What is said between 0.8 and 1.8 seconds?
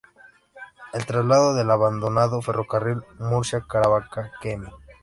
El trazado del